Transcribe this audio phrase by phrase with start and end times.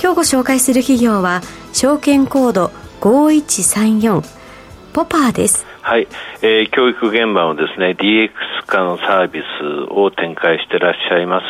[0.00, 1.42] 今日ご紹介する企業は
[1.72, 4.22] 証券コード5134
[4.92, 6.08] ポパーですはい、
[6.42, 8.30] えー、教育現場のですね DX
[8.66, 11.46] 化のサービスを展開していらっしゃいます、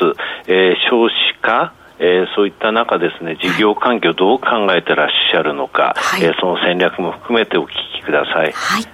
[0.47, 7.69] えー、少子化えー、そういった中ですね、事業環境どう考えてらっしゃるのか、はい、えー、その戦略も含めてお聞
[7.99, 8.53] きください。
[8.53, 8.85] はい。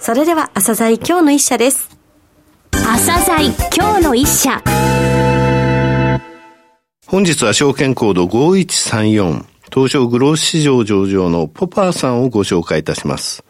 [0.00, 1.96] それでは、朝鮮今日の一社です。
[2.72, 4.60] 朝鮮今日の一社。
[7.06, 13.44] 本日は証券コード5134、東証グロース市場上場のポパーさんをご紹介いたします。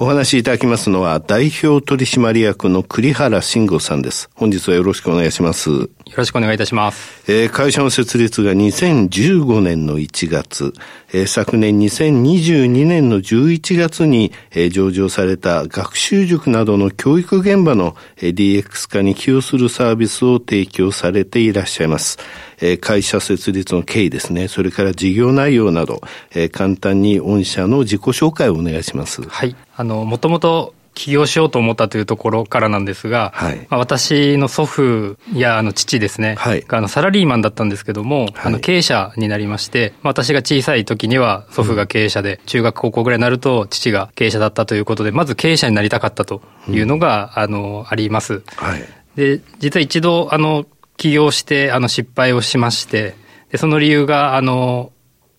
[0.00, 4.30] お話しいただきますのは、代表取締役の栗原慎吾さんです。
[4.34, 5.70] 本日はよろしくお願いします。
[5.70, 7.22] よろしくお願いいたします。
[7.26, 10.72] えー、会社の設立が2015年の1月、
[11.12, 22.18] えー、昨年2022年の11月に、えー、上場された学習塾などの教育現場の、えー、DX 化に寄与するサービスを提供されていらっしゃいます。
[22.60, 29.22] えー、会社設立の経緯ですね、それから事業内容など、えー、簡単に御社の自己紹介をお願いします。
[29.22, 29.56] はい。
[29.76, 48.42] あの、もともと起業しようと思ったというところからなんですが、はい、まあ、私の祖父やあの父ですね、はい、があのサラリーマンだったんですけども、はい、あの経営者になりまして、まあ、私が小さい時には祖父が経営者で、うん、中学高校ぐらいになると父が経営者だったということで、まず経営者になりたかったというのが、うん、あの、あります。
[49.14, 50.66] で、実は一度、あの、
[50.98, 53.14] 起業して、あの、失敗をしまして、
[53.50, 54.92] で、その理由が、あの、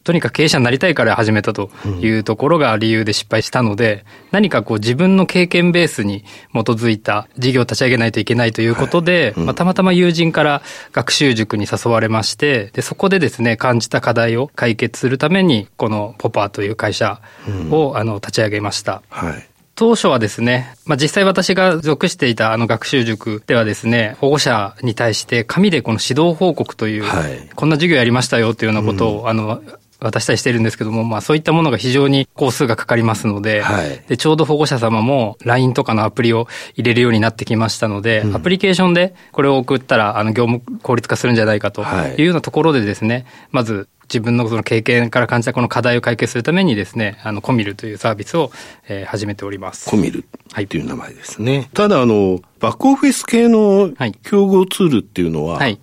[0.03, 1.69] とにかく経営者になりたいから始めたと
[2.02, 17.21] いうところが理由で失敗したので、何かこう自分の経験ベースに基づいた事業を立ち上げないといけないということで、はいうん、まあ、たまたま友人から学習塾に誘われまして、で、そこでですね、感じた課題を解決するために、このポパーという会社
[17.70, 19.03] を、うん、あの立ち上げました。
[19.09, 29.63] はい当初はですね、まあ、実際私が属していたあの学習塾ではですね、保護者に対して紙でこの指導報告という、はい、こんな授業やりましたよというようなことを、うん、あの、
[30.01, 41.83] 渡したりしてるんですけども、まあそういったものが非常に工数がかかりますので、はい、でちょうど保護者様も LINE とかのアプリを入れるようになってきましたので、うん、アプリケーションでこれを送ったら、あの業務効率化するんじゃないかと
[42.17, 48.52] いうようなところでですね、まず自分のその経験から感じたこの課題を解決するためにですね、あの、コミルというサービスを、
[48.87, 49.89] えー、始めております。
[49.89, 51.58] コミルっていう名前ですね。
[51.58, 53.92] はい、ただ、あの、バックオフィス系の
[54.23, 55.80] 競合ツールっていうのは、はい、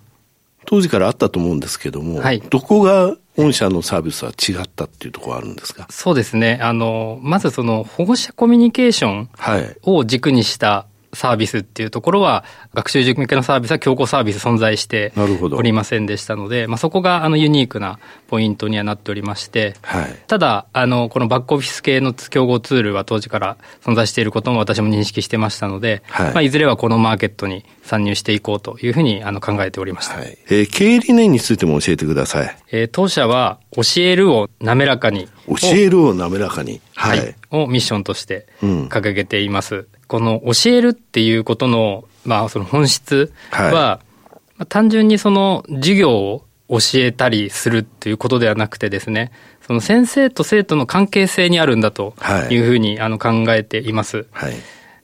[0.65, 5.87] 当時からあったと思うんですけども、はい、どこが御社のサービスは違ったっていうところあるんですか？
[5.89, 6.59] そうですね。
[6.61, 9.29] あの、まずその保護者コミュニケーション
[9.83, 12.45] を軸にしたサービスっていうところは、
[12.75, 17.97] 学習塾向けのサービスは強行サービス存在しておりませんでしたので、まあ、そこがあのユニークな
[18.27, 30.17] ポイントにはなっておりまして、はい、ただ、あの、このバックオフィス系の競合ツールは当時から存在していることも私も認識してましたので、はいまあ、いずれはこのマーケットに参入していこうというふうにあの考えておりました。
[30.17, 32.57] はい、えー、経営理念についても教えてください。
[32.71, 35.27] えー、当社は、教えるを滑らかに。
[35.47, 36.81] 教えるを滑らかに。
[36.95, 37.35] はい。
[37.51, 39.75] をミッションとして掲げています。
[39.75, 43.99] うんこの教えるっていうことの、まあその本質は、は
[44.61, 49.31] い、単純にその授業を教えたりするっていうことではなくてですね、
[49.65, 52.15] その先生と生徒の関係性にあるんだと
[52.49, 52.57] い。
[52.57, 54.25] うふうに、あの考えています。
[54.31, 54.53] はい、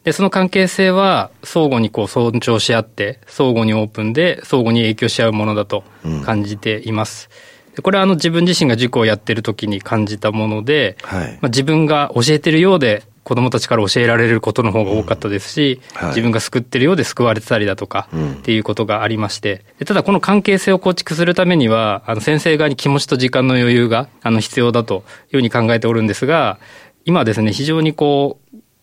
[0.04, 5.84] で、その関係性は相互にこう尊重し合って、相互にオープンで相互に影響し合うものだと
[6.26, 7.30] 感じています。
[7.76, 15.98] うん、これはあの自分自身が塾をやってる時に感じたもので、はい、まあ、自分が教えてるようで子供たちから教えられることの方が多かったですし、うん。
[15.98, 18.08] はい、自分が救ってるようで救われてたりだとか、
[18.40, 26.60] っていうことがありまして、ただこの関係性を構築するためには、あの先生側に気持ちと時間の余裕があの必要だというふうに考えておるんですが、
[27.06, 28.40] 今ですね、非常にこ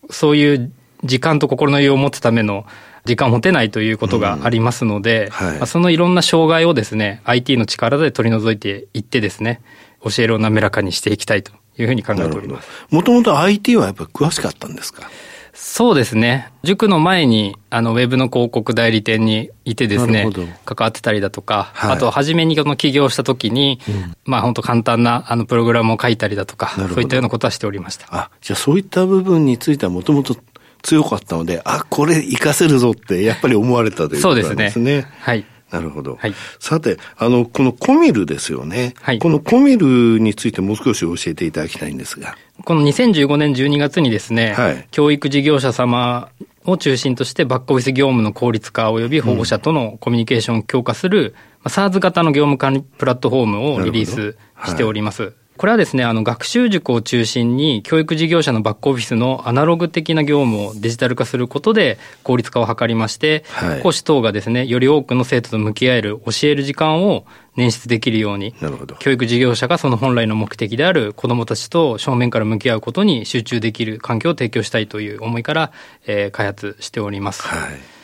[0.09, 0.71] う、そういう
[1.03, 2.65] 時間と心の余裕を持つための
[3.05, 9.61] 時間を持てないということがありますので、うんはい、そのいろんな障害をですね、IT の力で取り除いていってですね、
[10.03, 12.69] 教えるを滑らかにしていきたいというふうに考えております。
[12.89, 15.09] もともと IT はやっぱり詳しかったんですか？
[15.53, 16.49] そうですね。
[16.63, 20.27] 塾の前に、あの、ウェブの広告代理店にいてですね、
[20.65, 28.07] 関わってたりだとか、はい、あと、初めにこの起業した時に、うん、まあ、本当簡単な、あの、プログラムを書いたりだとか、そういったようなことはしておりました。
[28.11, 30.37] あ、じゃあそういった部分についてはもともと
[30.83, 34.49] 強かったので、あ、これ活かせるぞって、やっぱり思われたということですね。
[34.49, 35.07] そうですね。
[35.19, 35.45] はい。
[35.71, 36.17] なるほど。
[36.19, 38.93] はい、さて、あの、このコミルですよね。
[39.01, 42.35] はい、このコミルについてもう少し教えていただきたいんですが。
[42.65, 46.29] この2015年12月にですね、はい、教育事業者様
[46.65, 51.33] を中心としてバックオフィス業務の効率化及び保護者とのコミュニケーションを強化する、
[51.65, 55.33] うん、SARS 型の業務管理プラットフォームをリリースしております。
[55.57, 67.25] これはですね、あの、学習塾を中心に、教育事業者のバックオフィスのアナログ的な業務をデジタル化することで、効率化を図りまして、はい、講師等がですね、より多くの生徒と向き合える、教える時間を
[67.57, 68.55] 捻出できるように、
[68.99, 75.71] 教育事業者がその本来の目的である子どもたちと正面から向き合うことに集中できる環境を提供したいという思いから、
[76.07, 77.43] えー、開発しております。
[77.43, 78.00] はい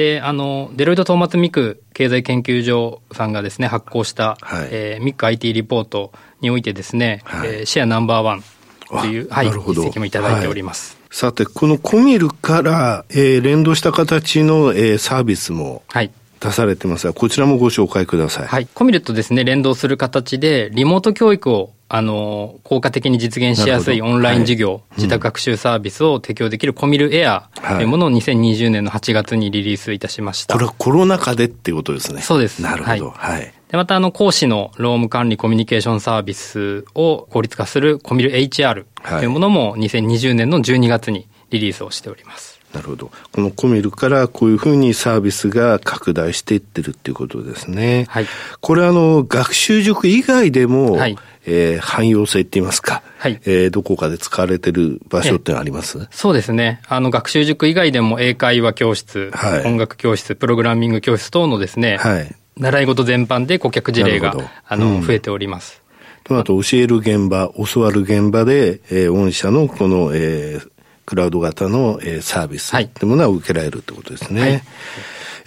[0.00, 8.42] で、あの、デロイト・トーマツ・ミク経済研究所さんがですね、発行した、はい、えー、ミク IT リポートにおいてですね、はい、えー、シェアナンバーワン
[8.88, 10.96] という、はい、実績もいただいております。
[10.96, 18.46] はい、さて、このコミルから、えー、連動した形の、えー、サービスも、はい出されてますが、こちらもご紹介ください。
[18.46, 18.66] はい。
[18.66, 30.54] コミルとですね、連動する形で、リモート教育を、あの、効果的に実現しやすいオンライン授業、はい、自宅学習サービスを提供できるコミルエアというものを2020年の8月にリリースいたしました。
[30.54, 32.22] これはコロナ禍でっていうことですね。
[32.22, 32.62] そうです。
[32.62, 33.10] なるほど。
[33.10, 42.49] はい、はいで、また、あの、講師の労務管理コミュニケーションサービスを効率化するコミル HR というものも2020年の12月にリリースをしております。
[42.72, 43.10] なるほど。
[43.32, 48.06] このコミルからこういうふうにサービスが拡大していってるっていうことですね。
[48.08, 48.26] はい。
[48.60, 56.06] これあの、学習塾以外でも、はい、えー、汎用性って言いますか、はい、えー、どこかで使われてる場所ってあります？
[56.12, 56.80] そうですね。
[56.86, 65.82] あの、学習塾以外でも英会話教室、はい、音楽教室、プログラミング教室等のですね、はい、習い事全般で顧客事例が、あの、うん、増えております。
[66.22, 70.70] とあと、教える現場、教わる現場で、えー、御社のこの、えー、
[71.10, 74.40] クラウド型の、えー、サービスってものは受けられるってことですね。
[74.40, 74.62] はい、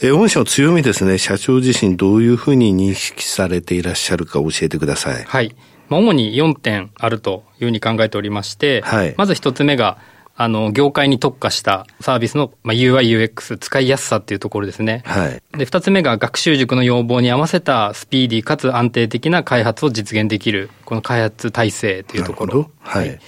[0.02, 5.24] えー、御社の強みですね、社長自身どういうふうに認識されていらっしゃるか教えてください。
[5.24, 5.56] はい。
[5.88, 10.00] まあ、主に4点あるというふうに考えておりまして、はい、まず1つ目が、
[10.36, 15.02] あの、業界に特化したサービスの、まあ、UI、UX、使いやすさっていうところですね。
[15.06, 15.42] はい。
[15.58, 22.70] で、二つ目が学習塾の要望に合わせたスピーディーかつ安定的な開発を実現できる、この開発体制というところ。
[22.82, 23.20] はい、はい。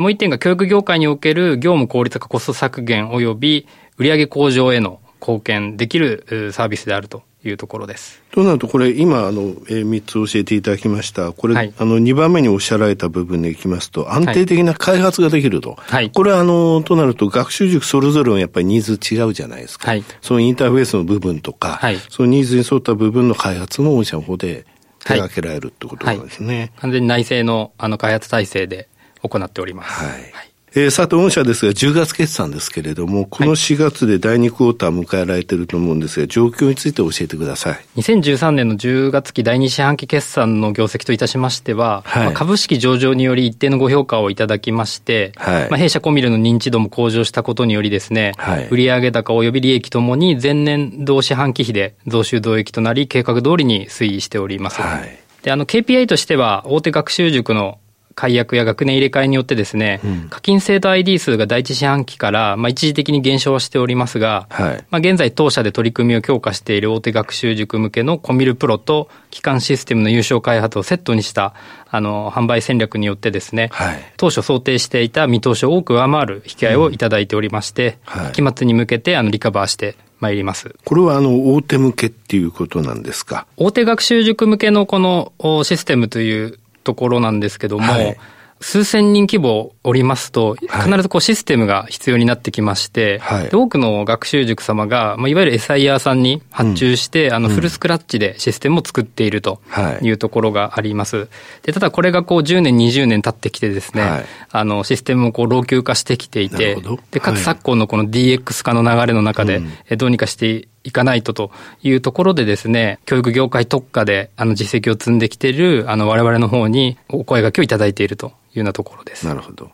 [0.00, 3.68] もう一点が教育業界における業務効率化コスト削減及び
[3.98, 8.22] 売上向上への貢献できるサービスであるというところです。
[8.30, 11.32] となると、これ、今、あの、えー、3つ教えていただきました。
[11.32, 15.76] これ、はい、あの、2番目におっしゃられた部分でいきますと、安定的な開発ができると。
[15.78, 16.10] はい。
[16.10, 19.90] これは、あの、となると、学習塾それぞれのやっぱりニーズ違うじゃないですか。
[19.90, 20.04] はい。
[20.22, 21.98] そのインターフェースの部分とか、はい。
[22.08, 24.64] そのニーズに沿った部分の開発も、御社の方で
[25.00, 26.58] 手掛けられるってことなんですね。
[26.58, 28.88] はい、完全に内製の、あの、開発体制で
[29.22, 30.04] 行っております。
[30.04, 30.10] はい。
[30.32, 37.78] はいえー、佐藤御社ですが、10月決算ですけれども、この4月で第2クォーター迎えられていると思うんですが、状況について教えてください。
[37.96, 54.80] 2013年の10月期第2四半期決算の業績といたしましては、はい、まあ、株式上場により一定のご評価をいただきまして、はい、まあ、弊社コミルの認知度も向上したことによりですね、はい、売上高及び利益ともに前年同四半期比で増収増益となり、計画通りに推移しております。
[54.80, 57.79] はい、で、あの、KPI としては、大手学習塾の
[58.20, 71.54] 解約や学年入れ替えによってですね、うん、課金制度 ID 数が第一四半期から、まあ、一時的に減少はしておりますが、はい、まあ、現在当社で取り組みを強化している大手学習塾向けのコミルプロと基幹システムの優勝開発をセットにした
[71.88, 78.22] あの販売戦略によってですね、はい、当初想定していた見通しを多く上回る引き合いをいただいておりまして、うん。
[78.24, 80.74] はい、期末に向けてあのリカバーして参ります。
[80.84, 83.46] これはあの大手向けっていうことなんですか？
[83.56, 85.32] 大手学習塾向けのこの
[85.64, 88.16] システムというところなんですけども、はい、
[88.60, 99.60] 数千人規模おりますと、必ずこうシステムが必要になってきまして、はい、多くの学習塾様が、まあ、いわゆる SIR さんに発注して、うん、あのフルスクラッチでシステムを作っていると
[100.02, 100.10] い。
[100.10, 101.28] うところがあります。
[101.62, 106.76] でただこれがこう10年、20年経ってきてですね、はい、あのシステムもこう老朽化してきていて、
[107.12, 109.62] でかつ昨今のこの DX 化の流れの中で、
[109.96, 111.50] どうにかしていかないとと
[111.82, 119.26] いうところでですね、教育業界特化であの実績を積んできているあの我々の方にお声がけをいただいているというようなところです。
[119.26, 119.70] なるほど。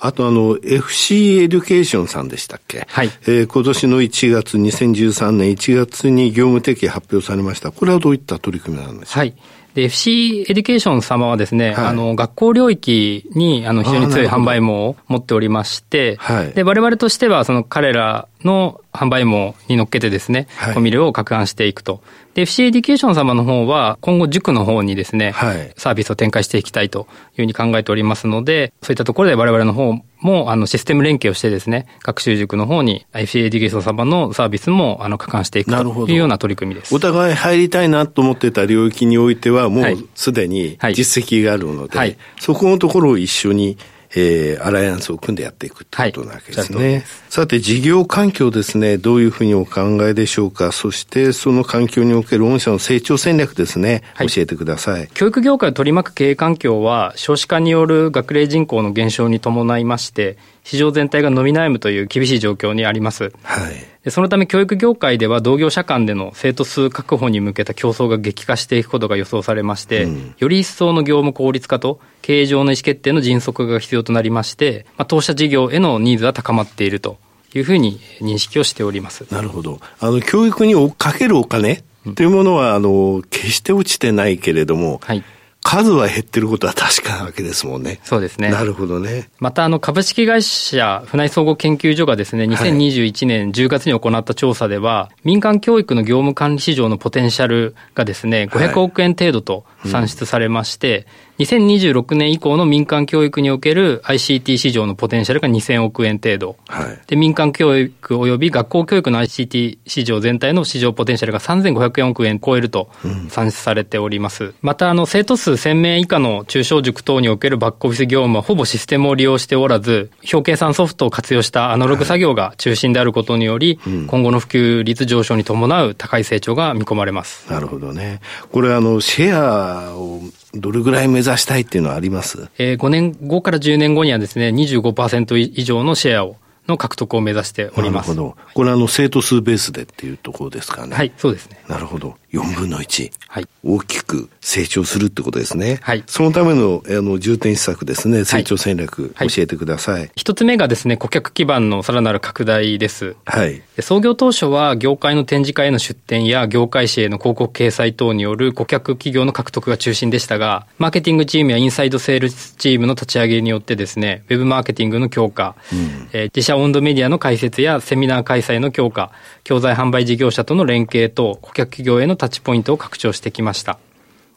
[0.00, 2.86] あとあの、FC エデュケーションさんでしたっけ？
[2.88, 3.10] はい。
[3.22, 7.72] えー、今年の1月、2013年1月に業務提携発表されました。
[7.72, 9.20] これはどういった取り組みなんですか？
[9.20, 9.34] はい。
[9.74, 22.02] で、FC エデュケーション様はですね、はい、あの、学校領域に、あの、非常に強い販売網を持っておりまして、はい、で、我々としては、その彼らの販売網に乗っけてですね、はい、 Comiru を拡販していくと。
[22.38, 36.94] で、FC エデュケーション様の方は、今後塾の方にですね、はい、サービスを展開していきたいというふうに考えておりますので、そういったところで我々の方も、あの、システム連携をしてですね、学習塾の方に FC エデュケーション様のサービスも、あの、拡販していくというような取り組みです。
[36.94, 43.78] お互い入りたいなと思ってた領域においては、もうすでに実績があるので、はい、そこのところを一緒に
[44.14, 46.92] えー、アライアンスを組んでやっていくということなわけですね。
[46.92, 50.72] はい、さて、事業環境ですね、どういうふうにお考えでしょうか。
[50.72, 55.08] そして、その環境における御社の成長戦略ですね、はい、教えてください。
[55.14, 60.36] 教育業界を取り巻く経営環境は、少子化による学齢人口の減少に伴いまして、
[60.68, 63.32] 市場全体が伸び悩むという厳しい状況にあります。
[63.42, 63.70] は
[64.04, 77.16] い、そのため教育業界では同業者間での生徒数確保に向けた競争が激化していくことが予想されまして、うん、より一層の業務効率化と経営上の意思決定の迅速化が必要となりまして、まあ、当社事業へのニーズは高まっていると
[77.54, 79.26] いうふうに認識をしております。
[79.32, 79.80] なるほど。
[80.00, 81.82] あの、教育にかけるお金
[82.14, 85.24] というものは、あの、決して落ちてないけれども、はい
[85.62, 88.00] 数は減ってることは確かなわけですもんね。
[88.02, 88.50] そうですね。
[88.50, 89.28] なるほどね。
[89.38, 101.06] また、あの、株式会社船井総合研究所がですね、2021年10月に行った調査では、はい、民間教育の業務管理市場のポテンシャルがですね、500億円程度と算出されまして、はいうん
[101.38, 106.56] 2026年以降の民間教育における ICT 市場のポテンシャルが2000億円程度。
[106.66, 112.90] はい、で民間教育及び学校教育の ICT 市場全体の市場ポテンシャルが3500億円超えると
[113.28, 114.44] 算出されております。
[114.44, 127.50] うん、また、あの、生徒数1000名以下の中小塾等におけるバックオフィス業務はほぼシステムを利用しておらず、表計算ソフトを活用したアナログ作業が中心であることにより、はいうん、今後の普及率上昇に伴う高い成長が見込まれます。
[127.50, 128.20] なるほどね。
[128.50, 130.20] これ、あの、シェアを
[130.54, 132.48] どれぐらい目指したいっていうのはあります？
[132.58, 136.36] えー、5年後から10年後にはですね、25%以上のシェアを
[136.68, 138.10] の獲得を目指しております。
[138.10, 138.36] なるほど。
[138.54, 140.94] これあの、生徒数ベースでっていうところですかね。
[140.94, 141.62] はい、そうですね。
[141.68, 142.16] なるほど。
[142.32, 143.10] 4分の1。
[143.28, 143.48] はい。
[143.64, 145.78] 大きく成長するってことですね。
[145.82, 146.04] はい。
[146.06, 148.24] そのための、あの、重点施策ですね。
[148.24, 150.10] 成長戦略、はい、教えてください。
[150.14, 153.16] 一、つ目がですね、顧客基盤のさらなる拡大です。
[153.24, 153.62] はい。
[153.80, 169.10] 創業当初は、業界の展示会への出展や、業界誌への広告掲載等による顧客企業の獲得が中心でしたが、マーケティングチームやインサイドセールスチームの立ち上げによってですね、ウェブマーケティングの強化、うん、えー、自社温度メディアの開設やセミナー開催の強化、
[169.44, 173.78] 教材販売事業者との連携と顧客企業へのタッチポイントを拡張してきました。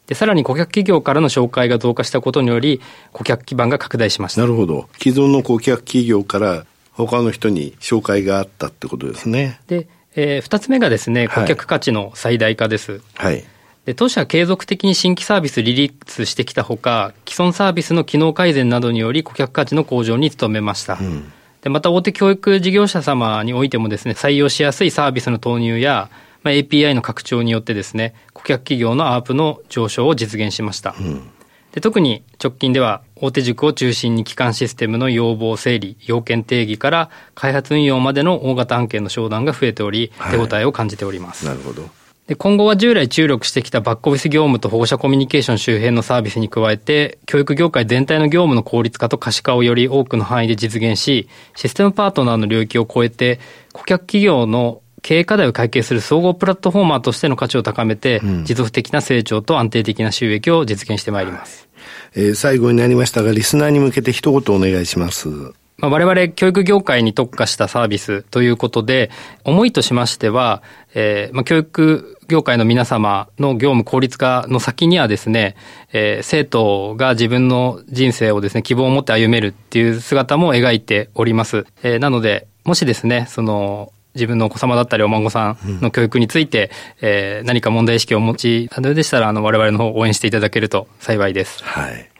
[0.06, 2.80] で、さらに顧客企業からの紹介が増加したことにより、
[3.12, 4.40] 顧客基盤が拡大しました。
[4.40, 4.88] なるほど。
[4.98, 9.60] 既存の顧客企業から他の人に紹介があったってことですね。
[9.68, 13.00] で、えー、二つ目がですね、顧客価値の最大化です。
[13.14, 13.44] はい。
[13.84, 20.98] で当社は継続的に新規サービスリリースしてきたほか、既存サービスの機能改善などにより顧客価値の向上に努めました。
[21.00, 26.10] うんで、また大手教育事業者様においてもですね、採用しやすいサービスの投入や、
[26.42, 30.94] まあ、API の拡張によってですね、顧客企業のアープの上昇を実現しました。
[30.98, 31.30] うん、
[31.70, 41.46] で特に直近では大手塾を中心に基幹システムの要望整理、要件定義から開発運用までの大型案件の商談が増えており、手応えを感じております。
[41.46, 41.88] なるほど。
[42.32, 53.38] で今後は従来注力してきたバックオフィス業務と保護者コミュニケーション周辺のサービスに加えて、教育業界全体の業務の効率化と可視化をより多くの範囲で実現し、システムパートナーの領域を超えて、
[53.74, 61.68] 顧客企業の経営課題を解決する総合プラットフォーマーとしての価値を高めて、うん、持続的な成長と安定的な収益を実現してまいります。
[62.14, 65.52] えー、最後になりましたが、リスナーに向けて一言お願いします。
[65.78, 69.10] まあ、我々教育業界に特化したサービスということで、
[69.44, 70.62] 思いとしましては、
[70.94, 75.56] えー、まあ、教育業界の皆様の業務効率化の先にはですね、
[75.92, 81.66] えー、生徒が自分の人生をですね、希望を持って歩めるっていう姿も描いております。
[81.82, 91.64] えー、なので、もしですね、その、自分のお子様だったりお孫さんの教育について、うん、えー、何か問題意識をお持ちなのでしたら、あの、我々の方応援していただけると幸いです。
[91.64, 92.10] はい。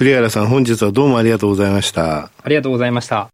[0.00, 2.30] 栗原さん、本日はどうもありがとうございました。
[2.42, 3.28] ありがとうございました。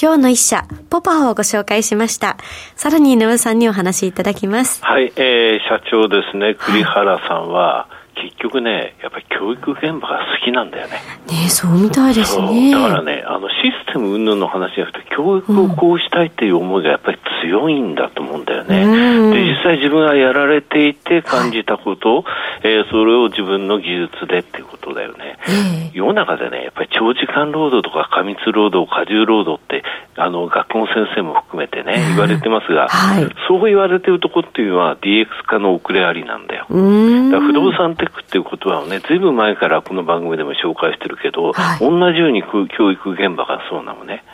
[0.00, 2.38] 今日の一社、ポパをご紹介しました。
[2.74, 4.82] さらに井上さんにお話しいただきます。
[4.82, 11.00] はい、えー、社長ですね、栗原さんは、はい結局ね、やっぱり教育現場が好きなんだよね。
[11.30, 12.72] ねそうみたいですね。
[12.72, 13.54] だからね、あのシ
[13.86, 18.82] ステム云々の話じゃなくて、教育をこうしたいっていう思いがやっぱり強いんだと思うんだよね。
[18.82, 22.24] うん、で、実際自分がやられていて感じたこと、はい、
[22.62, 25.38] えー、それを自分の技術でっていうことだよね。
[25.46, 29.84] えー、世の中でね、やっぱり長時間労働とか過密労働、過重労働って、
[30.16, 36.66] あの、学校の先生も含めてね、言われてますが、はい、そう言われてるとこっていうのは DX 化の遅れありなんだよ。
[36.68, 44.24] だ不動産テックっていうことはね、ずいぶん前からこの番組でも紹介してるけど、はい、同じように教育現場がそうなのね。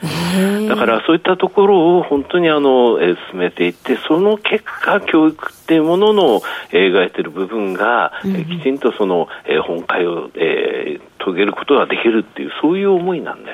[0.69, 6.40] だからそういったところを本当にあの、えー、進めていって、その結果、教育っていうものの
[6.71, 13.54] 描いてる部分が、うん、きちんとその、えー、本会を、えー、遂げることができるっていう、そういう思いなんだ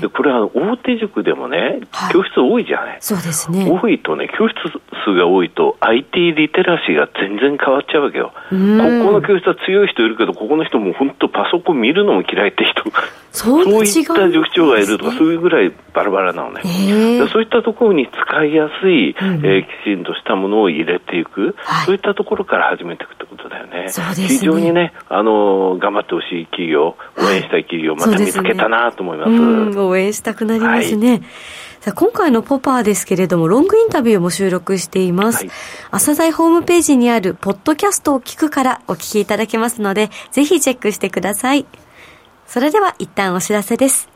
[0.00, 1.80] でこれは大手塾でもね、
[2.12, 2.96] 教室多いじゃない。
[3.00, 3.68] そうですね。
[3.70, 4.56] 多いとね、教室
[5.04, 8.32] 数が多いと IT リテラシーが全然変わっちゃうわけよ。
[8.34, 12.82] ここの教室は強い人いるけど、ここの人も本当パソコン見るのも嫌いって人
[13.32, 16.60] そういった塾長がいるとか、そういうぐらいバラバラなのね。
[17.32, 23.84] そういったところに使いやすい、うん、えー、きちんとしたものを入れていく、はい、そういったところから始めていくってことだよね。
[23.84, 29.21] ね非常にね、あの頑張ってほしい企業、応援したい企業、また見つけたなと思います。
[29.24, 31.10] すね、応援したくなりますね。
[31.10, 31.22] はい
[31.82, 35.38] さあ今回のポパーですけれども、ロングインタビューも収録しています。
[35.38, 35.50] はい、
[35.90, 41.66] 朝鮮ホームページにあるポッドキャストを聞くからお聞きいただけますので、ぜひチェックしてください。
[42.46, 44.08] それでは一旦お知らせです。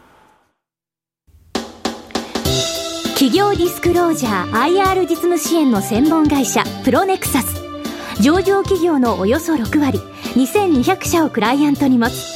[3.15, 7.63] 企業ディスクロージャー IR 実務支援の専門会社プロネクサス
[8.23, 9.99] 上場企業のおよそ6割
[10.35, 12.36] 2200社をクライアントに持つ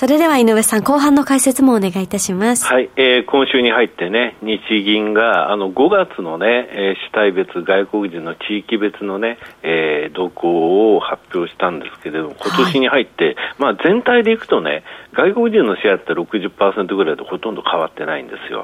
[0.00, 2.64] それでは井上さん、後半の解説もお願いいたします。
[2.64, 18.62] はい、えー、今週に入ってね、日銀があの5月のね、えー、主体別、外国人の地域別のね、えー、動向を発表したんですけれども、今年に入って、はい、まあ全体でいくとね、外国人のシェアって60%ぐらいでほとんど変わってないんですよ。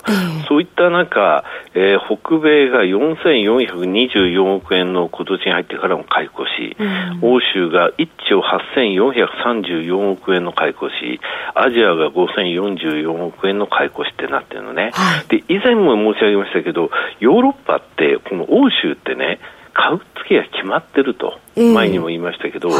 [0.49, 6.76] そういった中、えー、北米が4424億円の今年に入ってからも買い越し、
[7.23, 11.21] 欧州が1兆8434億円の買い越し、
[11.55, 19.41] アジアが5044億円の買い越しってなってるのね、はい、で以前も申し上げましたけど、ヨーロッパって、この欧州ってね、
[19.76, 22.76] 買う月が決まってると、前にも言いましたけど、は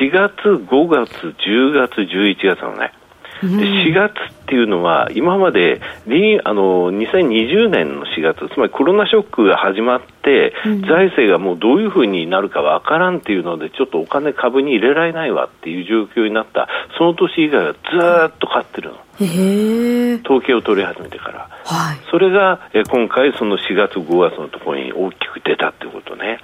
[0.00, 2.92] い、4月、5月、10月、11月のね、
[3.42, 4.14] で4月っ
[4.46, 5.80] ていうのは、今まで
[6.44, 10.54] あの2020年の4月、つまりコロナショックが始まって、
[10.88, 17.78] 財政がもうどういうふうになるかわからんっていうので、ちょっとお金、株に入れられないわっていう状況になった、その年以外はず
[18.34, 18.96] っと買ってるの。
[20.24, 26.38] 統計を取り始めてから、はい、それがえ今回、その4月、5月のところに大きく出たってことね、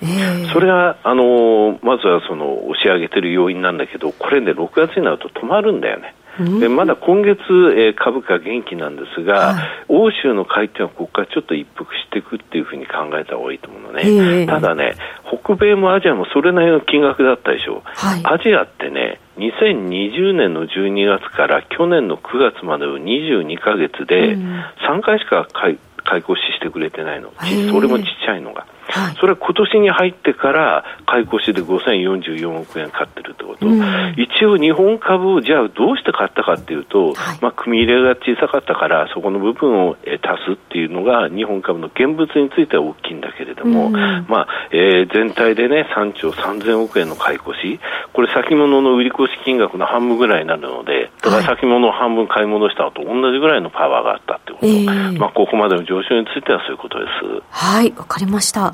[0.52, 6.14] それが、あのまずはその押し上げてる要因なんだけど、これね、6月になると止まるんだよね。
[6.60, 7.40] でまだ今月、
[7.76, 14.94] えー、株価元気なんですが、はい、欧州の買いっていうのはここからちょっと一服していくっていうふうに考えた方がいいと思うのね、ただね、
[15.26, 17.78] 北米もアジアもそれなりの金額だったでしょ。
[17.78, 27.32] う、はい、アジアってね、2020年の12月から去年の9月までの22か月で3回しか買い買い越ししてくれてないの、
[27.70, 28.66] それもちっちゃいのが。
[28.88, 47.81] はい、それは今年に入ってから買い越しで5044億円買ってるってこと、うん、一応、日本株をじゃあどうして買ったかっていうと、はい、まあ、組み入れが小さかったから、そこの部分を足すっていうのが、日本株の現物については大きいんだけれども、うん、まあえー、全体でね、3兆3000億円の買い越し、
[48.12, 57.42] これ、先物の売り越し金額の半分ぐらいになるので、だから先物を半分買い戻したのと同じぐらいのパワーがあったってこと、えー、まあ、ここまでの上昇についてはそういうことです。
[57.51, 58.72] はい、わかりました。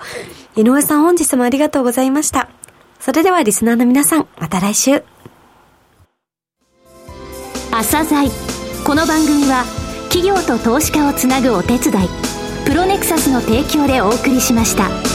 [0.56, 2.48] 井上さん本日もありがとうございました。
[3.00, 5.02] それではリスナーの皆さん、また来週。
[7.70, 8.30] 朝鮮
[8.86, 9.64] この番組は
[10.08, 12.08] 企業と投資家をつなぐお手伝い
[12.64, 15.13] プロネクサスの提供でお送りしました。